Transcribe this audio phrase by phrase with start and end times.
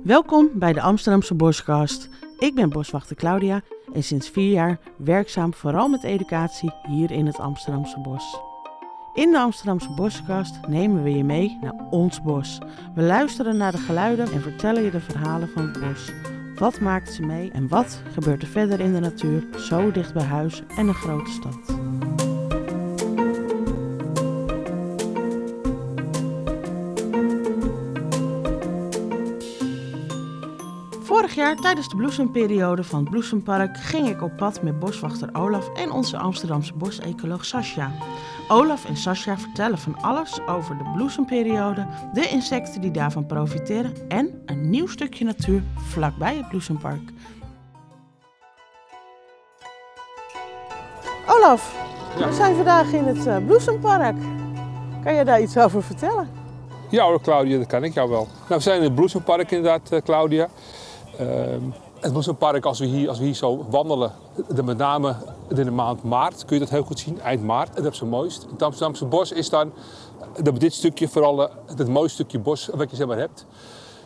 [0.00, 2.08] Welkom bij de Amsterdamse Boskast.
[2.38, 3.60] Ik ben boswachter Claudia
[3.92, 8.40] en sinds vier jaar werkzaam vooral met educatie hier in het Amsterdamse bos.
[9.14, 12.58] In de Amsterdamse Boskast nemen we je mee naar ons bos.
[12.94, 16.12] We luisteren naar de geluiden en vertellen je de verhalen van het bos.
[16.54, 20.24] Wat maakt ze mee en wat gebeurt er verder in de natuur, zo dicht bij
[20.24, 21.81] huis en een grote stad?
[31.12, 35.68] Vorig jaar tijdens de bloesemperiode van het Bloesempark ging ik op pad met boswachter Olaf
[35.74, 37.90] en onze Amsterdamse bosecoloog Sascha.
[38.48, 44.42] Olaf en Sascha vertellen van alles over de bloesemperiode, de insecten die daarvan profiteren en
[44.46, 47.10] een nieuw stukje natuur vlakbij het Bloesempark.
[51.26, 51.74] Olaf,
[52.16, 54.16] we zijn vandaag in het uh, Bloesempark.
[55.04, 56.40] Kan je daar iets over vertellen?
[56.92, 58.24] Ja hoor, Claudia, dat kan ik jou wel.
[58.24, 60.48] Nou, we zijn in het Bloesempark inderdaad, uh, Claudia.
[61.20, 61.26] Uh,
[62.00, 64.12] het Bloesempark, als we, hier, als we hier zo wandelen,
[64.54, 65.16] de, met name
[65.48, 67.76] in de maand maart, kun je dat heel goed zien, eind maart.
[67.76, 68.46] Dat is het mooist.
[68.50, 69.72] Het Amsterdamse bos is dan,
[70.42, 73.46] dat dit stukje vooral het mooiste stukje bos wat je zeg maar hebt.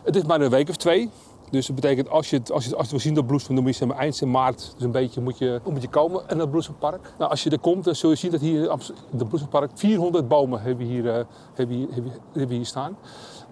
[0.03, 1.09] Het is maar een week of twee.
[1.49, 3.77] Dus dat betekent als je als je als je wil zien dat bloesem, dan moet
[3.77, 7.13] je eind maart, dus een beetje moet je, moet je komen in het bloesempark.
[7.17, 8.63] Nou, als je er komt, dan zul je zien dat hier
[9.11, 11.87] in het bloesempark 400 bomen hebben hier, hebben hier,
[12.31, 12.97] hebben, hier staan.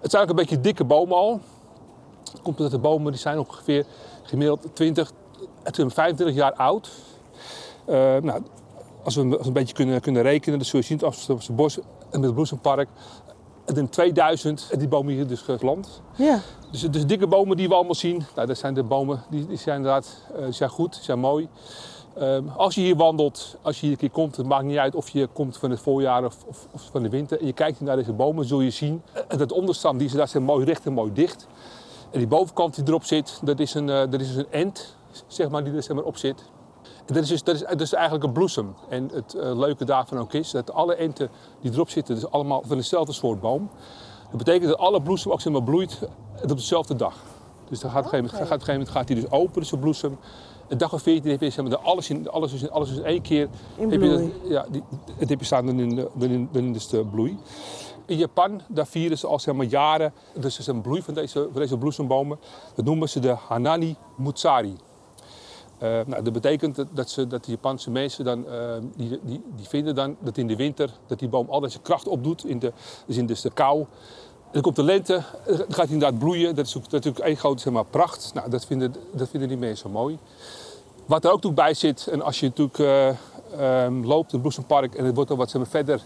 [0.00, 1.40] Het zijn ook een beetje dikke bomen al.
[2.36, 3.84] Het komt omdat de bomen die zijn ongeveer
[4.22, 5.12] gemiddeld 20
[5.62, 6.90] tot 25 jaar oud.
[7.88, 8.42] Uh, nou,
[9.02, 11.52] als we, als we een beetje kunnen, kunnen rekenen, dan zul je zien dat Amsterdamse
[11.52, 11.78] bos
[12.10, 12.88] en het bloesempark
[13.74, 16.02] in 2000 die bomen hier dus geplant.
[16.16, 16.40] Ja.
[16.70, 19.56] Dus, dus dikke bomen die we allemaal zien, nou, dat zijn de bomen die, die
[19.56, 21.48] zijn inderdaad die zijn goed, die zijn mooi.
[22.18, 24.94] Um, als je hier wandelt, als je hier een keer komt, het maakt niet uit
[24.94, 27.40] of je komt van het voorjaar of, of, of van de winter.
[27.40, 30.42] En je kijkt naar deze bomen, zul je zien dat het onderstam, die daar zijn
[30.42, 31.46] mooi recht en mooi dicht.
[32.16, 34.96] En die bovenkant die erop zit, dat is een, uh, dat is dus een end,
[35.26, 36.44] zeg maar, die er zeg maar, op zit.
[37.06, 38.74] En dat is, dus, dat, is, dat is eigenlijk een bloesem.
[38.88, 42.62] En het uh, leuke daarvan ook is dat alle enten die erop zitten, dus allemaal
[42.66, 43.70] van dezelfde soort boom.
[44.28, 45.98] Dat betekent dat alle bloesem ook zeg maar, bloeit
[46.42, 47.14] op dezelfde dag.
[47.68, 50.18] Dus dan gaat, op een gegeven moment, gaat, gaat die dus open, dus de bloesem.
[50.68, 53.22] Een dag of veertien heb je zeg maar, alles, in, alles, in, alles in één
[53.22, 53.48] keer.
[53.76, 54.82] In heb je dat, ja, die,
[55.16, 57.38] het heb je staan dan in, dan in, dan in dus de bloei.
[58.06, 61.48] In Japan, daar vieren ze al zeg maar, jaren, dus is een bloei van deze,
[61.52, 62.38] van deze bloesembomen.
[62.74, 64.76] Dat noemen ze de Hanani Mutsari.
[65.82, 69.68] Uh, nou, dat betekent dat, ze, dat de Japanse mensen dan, uh, die, die, die
[69.68, 72.72] vinden dan dat in de winter dat die boom al deze kracht opdoet, in de,
[73.06, 73.84] dus in dus de kou.
[74.50, 76.54] Dan komt de lente, dan gaat hij inderdaad bloeien.
[76.54, 78.30] Dat is natuurlijk één grote zeg maar, pracht.
[78.34, 80.18] Nou, dat, vinden, dat vinden die mensen mooi.
[81.06, 84.94] Wat er ook bij zit, en als je natuurlijk uh, um, loopt in het bloesempark
[84.94, 86.02] en het wordt al wat verder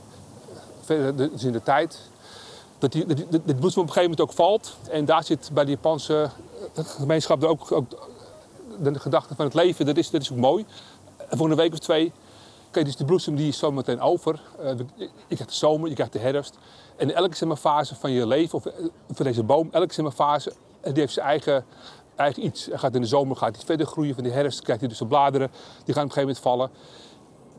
[1.15, 1.99] dus in de tijd,
[2.79, 4.77] dat die, dat, op een gegeven moment ook valt.
[4.91, 6.31] En daar zit bij de Japanse
[6.75, 8.09] gemeenschap er ook, ook
[8.79, 10.67] de gedachte van het leven, dat is, dat is ook mooi.
[11.31, 12.13] Voor een week of twee,
[12.71, 14.41] kijk, dus die bloesem die is zo meteen over.
[14.61, 16.59] Uh, je krijgt de zomer, je krijgt de herfst.
[16.97, 18.63] En elke zeg maar, fase van je leven, of
[19.13, 20.53] van deze boom, elke zeg maar, fase,
[20.83, 21.65] die heeft zijn eigen,
[22.17, 22.69] eigen iets.
[22.73, 25.07] Gaat in de zomer gaat hij verder groeien, van de herfst krijgt hij dus de
[25.07, 25.51] bladeren,
[25.85, 26.71] die gaan op een gegeven moment vallen.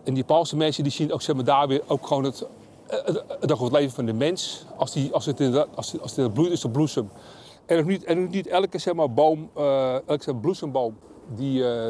[0.03, 2.45] En die Japanse mensen die zien ook zeg maar, daar weer ook gewoon het,
[2.91, 4.65] het, het, het leven van de mens.
[4.77, 7.09] Als, die, als het inderdaad, als, als het bloeit, is de bloesem.
[7.65, 10.97] En ook niet, en niet elke zeg maar, boom, uh, elke maar, bloesemboom
[11.35, 11.85] die, uh,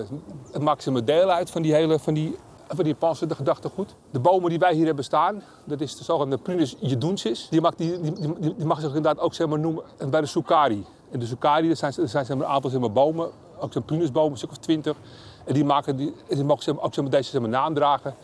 [0.52, 2.36] het maakt ze deel uit van die hele van die,
[2.68, 3.96] van die Japanse gedachtegoed.
[4.12, 7.48] De bomen die wij hier hebben staan, dat is de zogenaamde Prunus jedunsis.
[7.50, 10.28] Die mag, die, die, die, die mag zich inderdaad ook zeg maar, noemen bij de
[10.28, 10.86] Sukari.
[11.12, 13.30] En de Sukari, dat zijn, dat zijn zeg maar, een aantal zeg maar, bomen,
[13.60, 14.98] ook zo'n Prunusbomen, een stuk of twintig.
[15.46, 17.74] En die, maken, die, die mogen zeg maar, ook zeg maar, deze zeg maar, naam
[17.74, 18.16] dragen.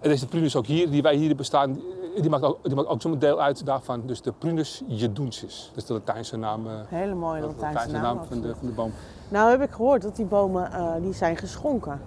[0.00, 1.80] En deze Prunus ook hier, die wij hier hebben staan,
[2.20, 4.02] die maakt ook, die maakt ook zo'n deel uit daarvan.
[4.06, 5.66] Dus de Prunus jedunsis.
[5.68, 6.66] Dat is de Latijnse naam.
[6.66, 8.92] Uh, Hele mooie Latijnse, Latijnse naam, naam van, de, van de boom.
[9.28, 12.00] Nou heb ik gehoord dat die bomen uh, die zijn geschonken.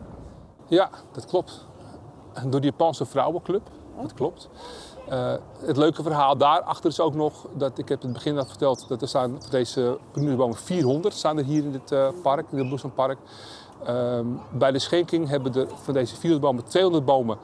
[0.68, 1.68] Ja, dat klopt.
[2.50, 3.70] Door die Japanse vrouwenclub.
[3.96, 4.02] Oh.
[4.02, 4.50] Dat klopt.
[5.10, 5.34] Uh,
[5.66, 8.88] het leuke verhaal daarachter is ook nog, dat ik heb in het begin al verteld,
[8.88, 12.58] dat er staan voor deze prunusbomen 400 staan er hier in dit uh, park, in
[12.58, 13.18] het Bloesempark.
[13.88, 14.20] Uh,
[14.52, 17.38] bij de schenking hebben er van deze 400 bomen 200 bomen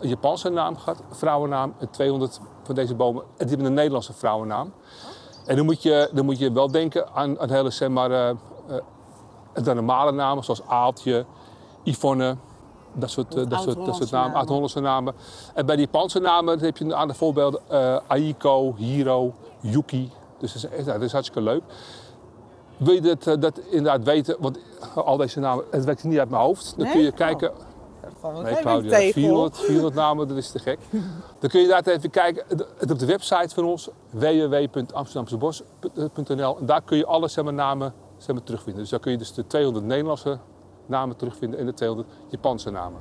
[0.00, 4.12] een Japanse naam gehad, vrouwennaam, en 200 van deze bomen, en die hebben een Nederlandse
[4.12, 4.72] vrouwennaam.
[5.46, 8.30] En dan moet je, dan moet je wel denken aan, aan hele zeg maar, uh,
[8.70, 11.24] uh, de normale namen, zoals Aaltje,
[11.82, 12.36] Yvonne,
[12.92, 15.14] dat soort, uh, dat soort, dat soort namen, oud-Hollandse namen.
[15.54, 17.60] En bij die Japanse namen heb je een aantal voorbeelden.
[18.06, 20.12] Aiko, Hiro, Yuki.
[20.38, 21.62] Dus dat is, dat is hartstikke leuk.
[22.76, 24.58] Wil je dat, dat inderdaad weten, want
[24.94, 26.74] al deze namen, het werkt niet uit mijn hoofd.
[26.76, 26.94] Dan nee?
[26.94, 27.50] kun je kijken...
[27.50, 27.68] Oh.
[28.20, 29.12] Gewoon Nee, Claudia, tegel.
[29.12, 30.78] 400, 400 namen, dat is te gek.
[31.38, 32.44] Dan kun je daar even kijken
[32.78, 36.58] Het op de website van ons, www.amsterdamsebos.nl.
[36.58, 38.82] En daar kun je alle zeg maar, namen zeg maar, terugvinden.
[38.82, 40.38] Dus daar kun je dus de 200 Nederlandse
[40.86, 43.00] namen terugvinden en de 200 Japanse namen.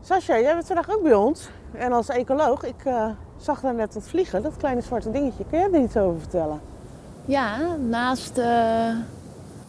[0.00, 1.48] Sascha, jij bent vandaag ook bij ons.
[1.72, 5.44] En als ecoloog, ik eh, zag daar net wat vliegen, dat kleine zwarte dingetje.
[5.50, 6.60] Kun jij er iets over vertellen?
[7.24, 8.88] Ja, naast eh,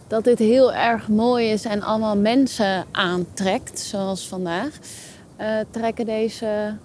[0.08, 4.70] dat dit heel erg mooi is en allemaal mensen aantrekt, zoals vandaag,
[5.36, 6.76] eh, trekken deze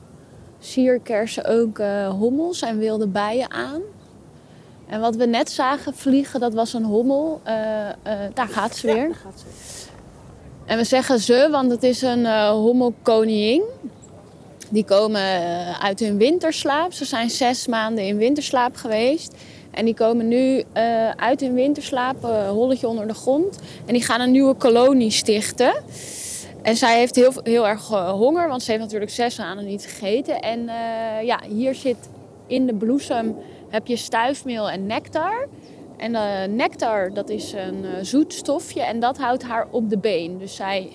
[0.59, 3.81] sierkersen ook eh, hommels en wilde bijen aan.
[4.87, 7.41] En wat we net zagen vliegen, dat was een hommel.
[7.43, 7.55] Eh,
[8.35, 9.09] daar gaat ze weer.
[9.09, 9.91] daar gaat ze.
[10.65, 13.63] En we zeggen ze, want het is een eh hommelkoningin.
[14.71, 15.23] Die komen
[15.81, 16.93] uit hun winterslaap.
[16.93, 19.37] Ze zijn zes maanden in winterslaap geweest.
[19.73, 23.59] En die komen nu eh, uit hun winterslaap, eh, holletje onder de grond.
[23.87, 25.73] En die gaan een nieuwe kolonie stichten.
[26.63, 29.85] En zij heeft heel, heel erg eh, honger, want ze heeft natuurlijk zes maanden niet
[29.85, 30.41] gegeten.
[30.41, 30.65] En
[31.25, 31.97] ja, hier zit
[32.47, 33.37] in de bloesem
[33.69, 35.49] heb je stuifmeel en nectar.
[35.97, 40.39] En eh, nectar, dat is een zoet stofje en dat houdt haar op de been.
[40.39, 40.89] Dus zij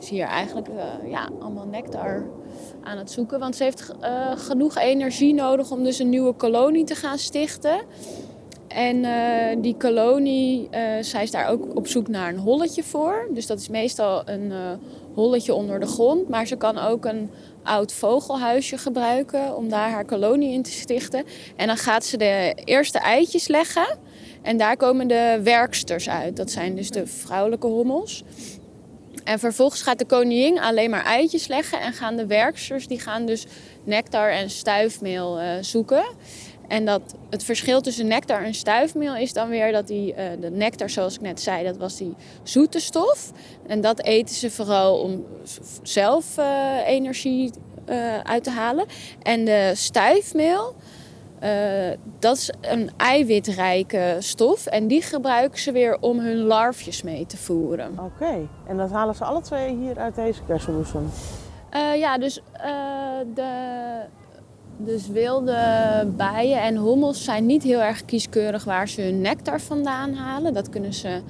[0.00, 0.68] is hier eigenlijk
[1.04, 2.24] ja, allemaal nectar
[2.84, 3.38] aan het zoeken.
[3.38, 7.80] Want ze heeft eh, genoeg energie nodig om dus een nieuwe kolonie te gaan stichten.
[8.68, 13.28] En eh, die kolonie, eh, zij is daar ook op zoek naar een holletje voor.
[13.30, 14.52] Dus dat is meestal een
[15.14, 16.28] holletje onder de grond.
[16.28, 17.30] Maar ze kan ook een
[17.62, 21.24] oud vogelhuisje gebruiken om daar haar kolonie in te stichten.
[21.56, 23.98] En dan gaat ze de eerste eitjes leggen.
[24.42, 26.36] En daar komen de werksters uit.
[26.36, 28.24] Dat zijn dus de vrouwelijke hommels.
[29.24, 31.80] En vervolgens gaat de koningin alleen maar eitjes leggen.
[31.80, 33.46] En gaan de werksters, die gaan dus
[33.84, 36.04] nectar en stuifmeel eh, zoeken.
[36.68, 40.50] En dat, het verschil tussen nectar en stuifmeel is dan weer dat die, eh, de
[40.50, 43.32] nectar, zoals ik net zei, dat was die zoete stof.
[43.66, 45.24] En dat eten ze vooral om
[45.82, 47.50] zelf eh, energie
[48.22, 48.86] uit te halen.
[49.22, 50.74] En de stuifmeel,
[51.42, 54.66] eh, dat is een eiwitrijke stof.
[54.66, 57.98] En die gebruiken ze weer om hun larfjes mee te voeren.
[57.98, 61.10] Oké, en dat halen ze alle twee hier uit deze kersenbloesem.
[61.70, 62.72] Eh, ja, dus, eh,
[63.34, 63.50] de,
[64.76, 65.56] dus wilde
[66.16, 70.54] bijen en hommels zijn niet heel erg kieskeurig waar ze hun nectar vandaan halen.
[70.54, 71.20] Dat kunnen ze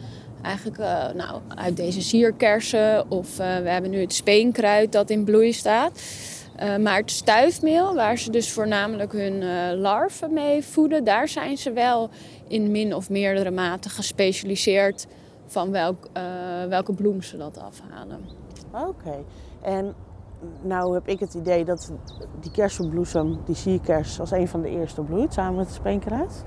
[0.43, 0.79] eigenlijk
[1.15, 6.01] nou, uit deze sierkersen of we hebben nu het speenkruid dat in bloei staat.
[6.57, 11.57] Eh, maar het stuifmeel, waar ze dus voornamelijk hun eh, larven mee voeden, daar zijn
[11.57, 12.11] ze wel
[12.49, 15.07] in min of meerdere mate gespecialiseerd
[15.47, 16.23] van welk, eh,
[16.69, 18.21] welke bloem ze dat afhalen.
[18.71, 19.25] Oké,
[19.61, 19.95] en
[20.63, 21.93] nou heb ik het idee dat
[22.41, 26.45] die kersenbloesem, die sierkers, als een van de eerste bloeit, samen met het speenkruid.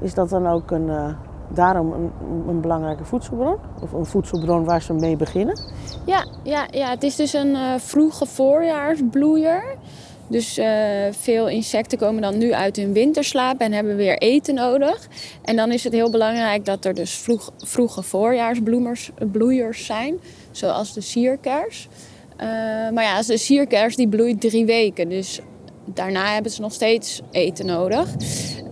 [0.00, 1.16] Is dat dan ook een,
[1.54, 2.10] daarom een,
[2.48, 3.56] een belangrijke voedselbron?
[3.82, 5.60] Of een voedselbron waar ze mee beginnen?
[6.06, 9.62] Ja, ja, ja, het is dus een eh, vroege voorjaarsbloeier.
[10.30, 15.08] Dus eh, veel insecten komen dan nu uit hun winterslaap en hebben weer eten nodig.
[15.42, 20.20] En dan is het heel belangrijk dat er dus vroeg, vroege voorjaarsbloemers, eh, bloeiers zijn,
[20.50, 21.88] zoals de sierkers.
[22.36, 22.46] Eh,
[22.90, 25.40] maar ja, de sierkers die bloeit drie weken, dus
[25.94, 28.08] daarna hebben ze nog steeds eten nodig.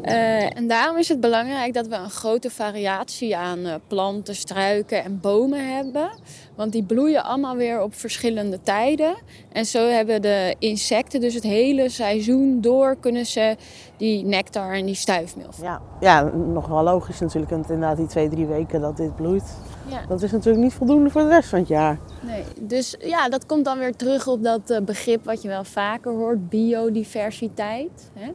[0.02, 5.04] Eh, en daarom is het belangrijk dat we een grote variatie aan eh, planten, struiken
[5.04, 6.10] en bomen hebben.
[6.56, 9.16] Want die bloeien allemaal weer op verschillende tijden.
[9.52, 13.56] En zo hebben de insecten dus het hele seizoen door kunnen ze
[13.96, 15.50] die nectar en die stuifmeel.
[15.62, 16.22] Ja, ja
[16.52, 17.52] nog wel logisch natuurlijk.
[17.52, 19.44] Inderdaad die twee, drie weken dat dit bloeit.
[19.88, 20.06] Ja.
[20.08, 21.98] Dat is natuurlijk niet voldoende voor de rest van het jaar.
[22.20, 25.64] Nee, dus ja, dat komt dan weer terug op dat eh, begrip wat je wel
[25.64, 28.10] vaker hoort, biodiversiteit.
[28.12, 28.32] Hè?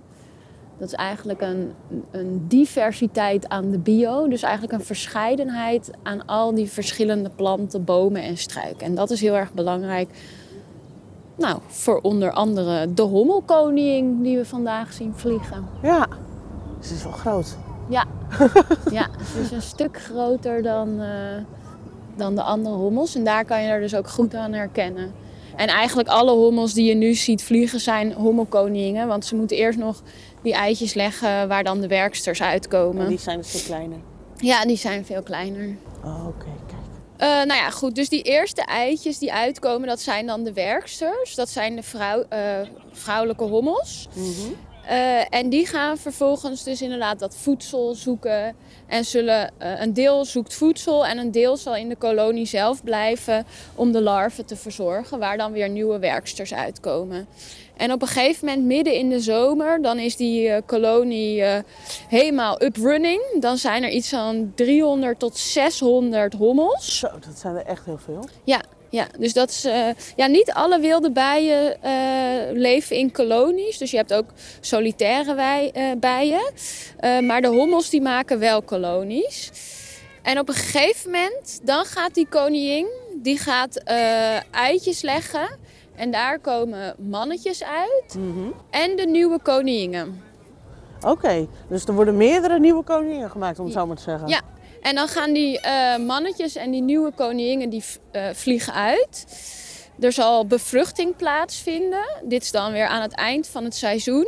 [0.77, 1.71] Dat is eigenlijk een,
[2.11, 8.21] een diversiteit aan de bio, dus eigenlijk een verscheidenheid aan al die verschillende planten, bomen
[8.21, 8.85] en struiken.
[8.85, 10.09] En dat is heel erg belangrijk.
[11.37, 15.67] Nou, voor onder andere de hommelkoning die we vandaag zien vliegen.
[15.81, 16.07] Ja,
[16.79, 17.57] het is wel groot.
[17.89, 18.05] Ja,
[18.91, 19.07] ja
[19.41, 21.43] is een stuk groter dan, eh,
[22.15, 23.15] dan de andere hommels.
[23.15, 25.13] En daar kan je er dus ook goed aan herkennen.
[25.55, 29.07] En eigenlijk alle hommels die je nu ziet vliegen zijn hommelkoningen.
[29.07, 30.01] Want ze moeten eerst nog
[30.41, 33.03] die eitjes leggen waar dan de werksters uitkomen.
[33.03, 33.97] En die zijn een stuk kleiner.
[34.37, 35.75] Ja, die zijn veel kleiner.
[36.03, 36.81] Oh, Oké, kijk.
[37.17, 37.95] Eh, nou ja, goed.
[37.95, 41.35] Dus die eerste eitjes die uitkomen, dat zijn dan de werksters.
[41.35, 42.39] Dat zijn de vrouw, eh,
[42.91, 44.07] vrouwelijke hommels.
[44.13, 44.53] Mhm.
[44.87, 48.55] Eh, en die gaan vervolgens dus inderdaad dat voedsel zoeken.
[48.87, 52.83] En zullen, eh, een deel zoekt voedsel en een deel zal in de kolonie zelf
[52.83, 57.27] blijven om de larven te verzorgen, waar dan weer nieuwe werksters uitkomen.
[57.77, 61.43] En op een gegeven moment, midden in de zomer, dan is die eh, kolonie
[62.07, 63.21] helemaal up running.
[63.39, 66.99] Dan zijn er iets van 300 tot 600 hommels.
[66.99, 68.27] Zo, dat zijn er echt heel veel.
[68.43, 68.61] Ja,
[68.93, 69.65] Ja, dus dat is.
[69.65, 71.91] eh, ja, niet alle wilde bijen eh,
[72.51, 73.77] leven in kolonies.
[73.77, 74.25] Dus je hebt ook
[74.59, 76.51] solitaire wij, eh, bijen.
[77.25, 79.51] Maar de hommels die maken wel kolonies.
[80.21, 82.87] En op een gegeven moment, dan gaat die koningin,
[83.21, 83.83] die gaat
[84.51, 85.57] eitjes leggen.
[85.95, 88.15] En daar komen mannetjes uit.
[88.15, 88.49] Mhm.
[88.69, 90.21] En de nieuwe koninginnen.
[91.01, 94.27] Oké, dus er worden meerdere nieuwe koningen gemaakt, om het zo maar te zeggen.
[94.27, 94.41] Ja,
[94.83, 99.25] en dan gaan die eh, mannetjes en die nieuwe koninginnen die eh, vliegen uit.
[99.99, 102.05] Er zal bevruchting plaatsvinden.
[102.23, 104.27] Dit is dan weer aan het eind van het seizoen.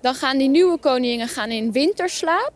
[0.00, 2.52] Dan gaan die nieuwe koninginnen gaan in winterslaap.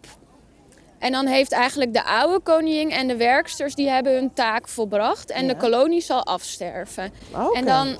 [0.98, 5.30] En dan heeft eigenlijk de oude koningin en de werksters die hebben hun taak volbracht.
[5.30, 5.52] En Ja.
[5.52, 7.12] de kolonie zal afsterven.
[7.52, 7.96] En dan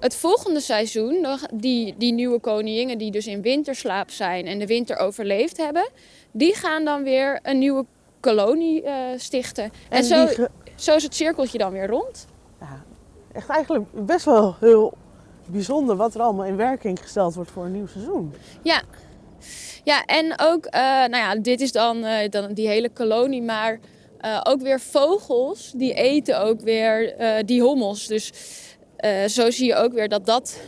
[0.00, 4.96] het volgende seizoen, die, die nieuwe koninginnen die dus in winterslaap zijn en de winter
[4.96, 5.88] overleefd hebben,
[6.32, 7.84] die gaan dan weer een nieuwe
[8.34, 9.64] kolonie eh, stichten.
[9.64, 12.26] En, En zo, ge- zo is het cirkeltje dan weer rond.
[12.60, 12.82] Ja,
[13.32, 14.92] echt eigenlijk best wel heel
[15.46, 18.34] bijzonder wat er allemaal in werking gesteld wordt voor een nieuw seizoen.
[18.62, 18.82] Ja.
[19.84, 23.78] Ja, en ook, eh, nou ja, dit is dan, eh, dan die hele kolonie, maar
[24.42, 28.06] ook weer vogels, die eten ook weer die hommels.
[28.06, 28.32] Dus
[29.26, 30.60] zo zie je ook weer dat dat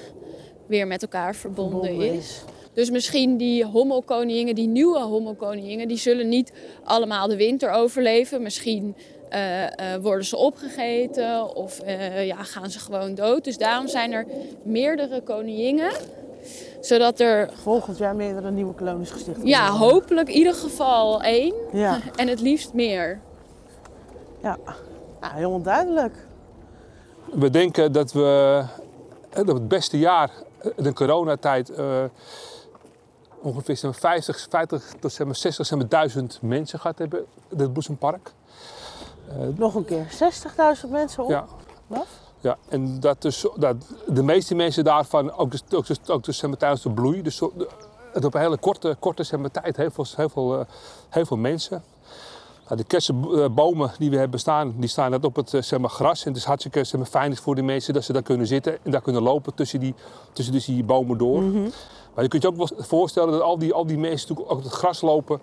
[0.66, 2.42] weer met elkaar verbonden, Verbonden is.
[2.78, 6.52] Dus misschien die hommelkoningen, die nieuwe hommelkoningen, die zullen niet
[6.84, 8.42] allemaal de winter overleven.
[8.42, 8.96] Misschien
[9.28, 13.44] eh, eh, worden ze opgegeten of eh, ja, gaan ze gewoon dood.
[13.44, 14.26] Dus daarom zijn er
[14.62, 15.90] meerdere koninginnen.
[16.80, 19.54] Zodat er Volgend jaar meerdere nieuwe kolonies gesticht worden.
[19.54, 23.20] ja, hopelijk in ieder geval één Ja, en het liefst meer.
[24.42, 24.58] ja.
[25.20, 26.14] ja helemaal duidelijk.
[27.32, 28.62] We denken dat we
[29.30, 30.30] dat het beste jaar,
[30.76, 32.04] de coronatijd, eh
[33.40, 37.72] ongeveer maar, 50, 50 tot maar, 60 zeg maar, duizend mensen gehad hebben in het
[37.72, 38.32] Bloesempark.
[39.56, 40.06] Nog een keer
[40.84, 41.30] 60.000 mensen op.
[41.30, 41.46] Ja.
[41.86, 42.06] Wat?
[42.40, 43.76] Ja, en dat dus, dat
[44.06, 47.40] de meeste mensen daarvan, ook, dus, ook, dus, ook dus, tijdens de bloei, dus
[48.12, 50.66] het op een hele korte, korte tijd, heel veel, heel veel, eh,
[51.08, 51.82] heel veel mensen.
[52.68, 55.90] Nou, de kersenbomen die we hebben staan, die staan net op het eh, zeg maar,
[55.90, 56.24] gras.
[56.24, 58.78] En het is hartstikke zeg maar, fijn voor de mensen dat ze daar kunnen zitten
[58.82, 59.94] en daar kunnen lopen tussen die,
[60.32, 61.42] tussen dus die bomen door.
[62.14, 64.58] Maar je kunt je ook wel voorstellen dat al die, al die mensen natuurlijk ook
[64.58, 65.40] op het gras lopen.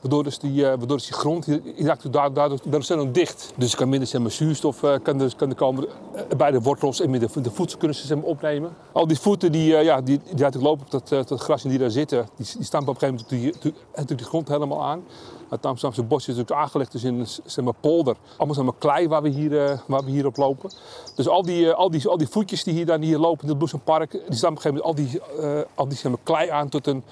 [0.00, 3.52] Waardoor dus die, eh, waardoor dus die grond die, raakt daardoor, daardoor, dicht.
[3.56, 6.50] Dus er kan minder zeg maar, zuurstof eh, kan dus, kan er komen eh, bij
[6.50, 8.76] de wortels en met de, de voedsel kunnen ze zeg maar, opnemen.
[8.92, 11.64] Al die voeten die, eh, ja, die, die natuurlijk lopen op dat, eh, het gras
[11.64, 14.48] en die daar zitten, die, die staan op een gegeven moment natuurlijk die, die grond
[14.48, 15.02] helemaal aan.
[15.48, 18.16] Het Amsterdamse bos is natuurlijk aangelegd dus in een zeg maar, polder.
[18.36, 20.70] Allemaal zeg maar, klei waar we, hier, eh, waar we hier op lopen.
[21.14, 23.48] Dus al die, eh, al die, al die voetjes die hier, dan hier lopen in
[23.48, 26.20] het Bloesempark, die staan op een gegeven moment al die, eh, al die zeg maar,
[26.22, 27.04] klei aan tot een,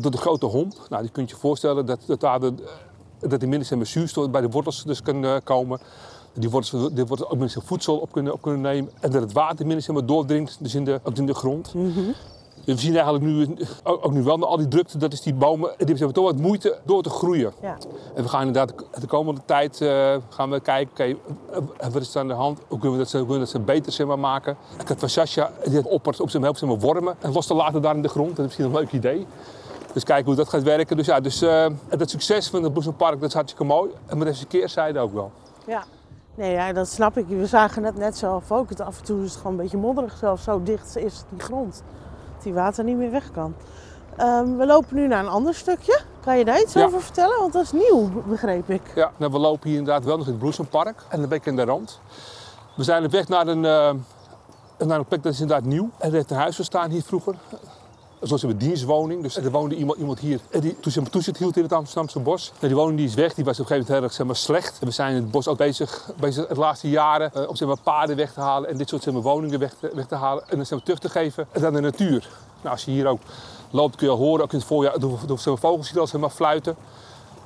[0.00, 0.74] tot een grote homp.
[0.88, 2.54] Nou, die kun je voorstellen dat, dat, daar de,
[3.18, 5.80] dat die minder zeg maar, zuurstof bij de wortels dus kan komen.
[6.32, 8.90] Die wortels, die wortels ook minder voedsel op kunnen, op kunnen nemen.
[9.00, 11.72] En dat het water minder zeg maar, doordringt dus in, de, in de grond.
[11.72, 12.14] Dus
[12.64, 15.74] we zien eigenlijk nu, ook, nu wel, na al die drukte, dat is die bomen,
[15.76, 17.52] die hebben toch wat moeite door te groeien.
[17.62, 17.76] Ja.
[18.14, 21.16] En we gaan inderdaad de komende tijd eh, gaan we kijken, oké,
[21.78, 22.58] eh, wat is er aan de hand?
[22.68, 24.56] Hoe kunnen we dat, hoe kunnen we dat ze beter zeg maar, maken?
[24.80, 27.46] Ik had van Sascha, die had oppert op zijn helft zeg maar, wormen en los
[27.46, 28.28] te laten daar in de grond.
[28.28, 29.26] Dat is misschien een leuk idee.
[29.92, 30.96] Dus kijken hoe dat gaat werken.
[30.96, 33.90] Dus ja, dus, eh, het succes van het Bloesempark, dat is hartstikke mooi.
[34.06, 35.30] En met deze keerzijde ook wel.
[35.66, 35.84] Ja.
[36.34, 37.26] Nee, ja, dat snap ik.
[37.28, 38.68] We zagen het net zelf ook.
[38.68, 40.40] Het af en toe is het gewoon een beetje modderig zelf.
[40.40, 41.82] Zo dicht is die grond.
[42.44, 43.54] Die water niet meer weg kan.
[44.16, 46.00] Ehm, we lopen nu naar een ander stukje.
[46.24, 46.84] Kan je daar iets Ja.
[46.84, 47.38] over vertellen?
[47.40, 48.82] Want dat is nieuw, begreep ik.
[48.94, 51.56] Ja, nou, we lopen hier inderdaad wel nog in het Bloesempark en een beetje in
[51.56, 52.00] de rand.
[52.76, 53.92] We zijn op weg naar een, eh,
[54.86, 55.90] naar een plek dat is inderdaad nieuw.
[55.98, 57.34] Er heeft een huis gestaan hier vroeger.
[58.24, 59.22] Zoals een dienstwoning.
[59.22, 62.18] Dus er woonde iemand, iemand hier eh, die toen zijn toezicht hield in het Amsterdamse
[62.18, 62.52] bos.
[62.54, 64.36] Nou, die woning die is weg, die was op een gegeven moment erg zeg maar,
[64.36, 64.78] slecht.
[64.80, 67.68] En we zijn in het bos ook bezig, bezig de laatste jaren eh, om zeg
[67.68, 70.44] maar, paden weg te halen en dit soort zeg woningen weg te, weg te halen.
[70.48, 72.28] En dan zeg terug te geven aan de natuur.
[72.62, 73.20] Nou, als je hier ook
[73.70, 76.76] loopt kun je horen, ook in het voorjaar, door, vogels hier al zeg maar, fluiten.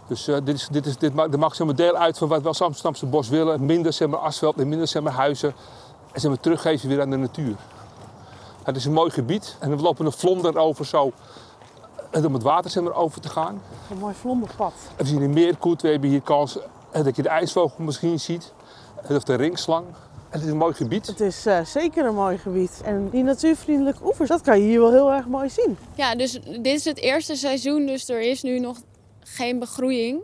[0.06, 2.62] Dus eh, dit, is, dit, is, dit maakt, dit deel uit van wat we als
[2.62, 3.64] Amsterdamse bos willen.
[3.64, 5.54] Minder zeg maar, asfalt en minder zeg maar, huizen.
[6.12, 7.56] En zeg maar, teruggeven weer aan de natuur.
[8.68, 11.12] Het is een mooi gebied en we lopen een vlonder over zo.
[12.10, 13.62] En om het water over te gaan.
[13.90, 14.72] Een mooi vlonderpad.
[14.96, 16.58] En we zien een meerkoet, we hebben hier kans
[16.90, 18.52] eh, dat je de ijsvogel misschien ziet.
[19.02, 19.87] En Of de ringslang.
[20.28, 21.06] Het is een mooi gebied.
[21.06, 22.80] Het is eh, zeker een mooi gebied.
[22.84, 25.78] En die natuurvriendelijke oevers, dat kan je hier wel heel erg mooi zien.
[25.94, 28.76] Ja, dus dit is het eerste seizoen, dus er is nu nog
[29.20, 30.20] geen begroeiing.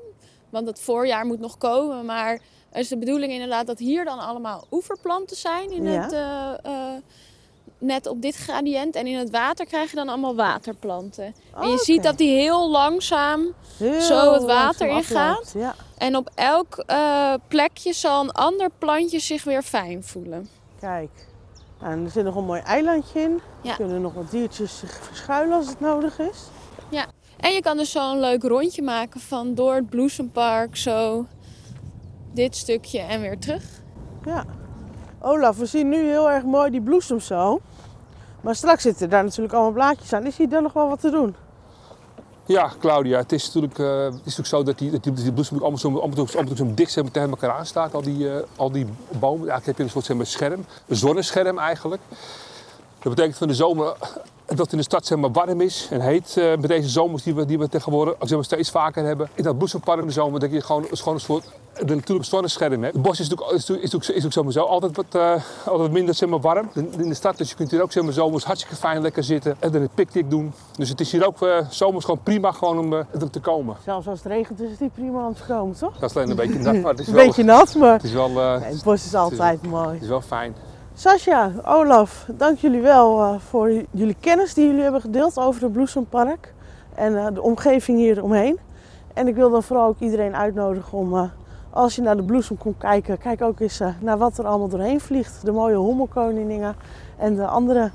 [0.50, 2.04] Want het voorjaar moet nog komen.
[2.04, 2.30] Maar
[2.70, 5.70] het is de bedoeling inderdaad dat hier dan allemaal oeverplanten zijn.
[5.70, 6.02] In Ja.
[6.02, 7.02] het, eh, eh,
[7.78, 8.96] net op dit gradient.
[8.96, 11.24] En in het water krijg je dan allemaal waterplanten.
[11.24, 11.84] En je Oké.
[11.84, 15.52] ziet dat die heel langzaam Heel Zo het water ingaat.
[15.54, 15.74] Ja.
[15.98, 20.48] En op elk eh, plekje zal een ander plantje zich weer fijn voelen.
[20.80, 21.10] Kijk.
[21.80, 23.40] Nou, en er zit nog een mooi eilandje in.
[23.62, 23.70] Ja.
[23.70, 26.38] Er kunnen nog wat diertjes zich verschuilen als het nodig is.
[27.44, 31.26] En je kan dus zo een leuk rondje maken van door het bloesempark zo
[32.32, 33.64] dit stukje en weer terug.
[34.24, 34.44] Ja.
[35.26, 37.60] Olaf, we zien nu heel erg mooi die bloesems zo.
[38.40, 40.26] Maar straks zitten daar natuurlijk allemaal blaadjes aan.
[40.26, 41.34] Is hier dan nog wel wat te doen?
[42.46, 45.58] Ja, Claudia, het is natuurlijk, eh, het is natuurlijk zo dat die, die, die bloesem
[45.58, 47.94] allemaal zo, allemaal zo, allemaal zo dicht maar, tegen elkaar aan staat.
[47.94, 49.48] Al die, eh, al die bomen.
[49.48, 52.02] Eigenlijk heb je een soort zeg scherm, een zonnescherm eigenlijk.
[52.98, 53.96] Dat betekent van de zomer
[54.46, 56.36] dat het in de stad zeg maar, warm is en heet.
[56.36, 59.28] eh, met deze zomers die we, die we tegenwoordig zeg maar, steeds vaker hebben.
[59.34, 62.28] In dat bloesempark in de zomer dat je gewoon, is gewoon een soort een natuurlijk
[62.28, 62.94] zonnescherm hebt.
[62.94, 65.78] Het bos is natuurlijk, is natuurlijk, is natuurlijk, is natuurlijk sowieso altijd wat, eh, altijd
[65.78, 67.36] wat minder zeg maar, warm in, in de stad.
[67.36, 69.88] Dus je kunt hier ook zeg maar, zomers hartstikke fijn lekker zitten en dan een
[69.94, 70.52] picknick doen.
[70.76, 73.76] Dus het is hier ook eh, zomers gewoon prima gewoon om, om te komen.
[73.84, 75.98] Zelfs als het regent is het niet prima om te komen, toch?
[75.98, 78.04] Dat is alleen een beetje nat, maar het is Een wel, beetje nat, maar het
[78.04, 79.92] is wel, nee, het bos is altijd mooi.
[79.92, 80.54] het is wel fijn.
[80.96, 85.72] Sascha, Olaf, dank jullie wel eh, voor jullie kennis die jullie hebben gedeeld over het
[85.72, 86.54] Bloesempark
[86.94, 88.58] en eh, de omgeving hier omheen.
[89.14, 91.22] En ik wil dan vooral ook iedereen uitnodigen om, eh,
[91.70, 95.00] als je naar de bloesem komt kijken, kijk ook eens naar wat er allemaal doorheen
[95.00, 95.44] vliegt.
[95.44, 96.76] De mooie hommelkoningen
[97.16, 97.90] en de andere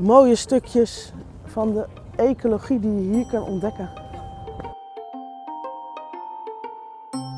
[0.00, 1.12] mooie stukjes
[1.44, 3.90] van de ecologie die je hier kan ontdekken.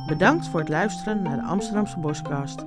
[0.07, 2.65] Bedankt voor het luisteren naar de Amsterdamse Boscast.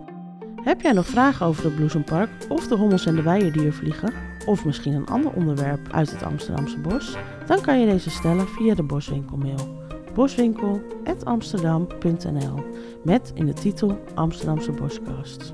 [0.63, 3.73] Heb jij nog vragen over het Bloesempark of de hommels en de bijen die er
[3.73, 4.13] vliegen?
[4.45, 7.17] Of misschien een ander onderwerp uit het Amsterdamse bos?
[7.45, 9.79] Dan kan je deze stellen via de Boswinkelmail.
[10.13, 12.63] boswinkel.amsterdam.nl
[13.03, 15.53] met in de titel Amsterdamse Boscast.